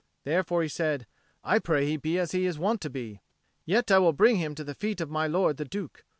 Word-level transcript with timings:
Therefore 0.23 0.63
he 0.63 0.67
said, 0.67 1.05
"I 1.43 1.59
pray 1.59 1.85
he 1.85 1.95
be 1.95 2.17
as 2.17 2.31
he 2.31 2.47
is 2.47 2.57
wont 2.57 2.81
to 2.81 2.89
be: 2.89 3.21
yet 3.65 3.91
I 3.91 3.99
will 3.99 4.13
bring 4.13 4.37
him 4.37 4.55
to 4.55 4.63
the 4.63 4.73
feet 4.73 4.99
of 4.99 5.11
my 5.11 5.27
lord 5.27 5.57
the 5.57 5.65
Duke." 5.65 6.05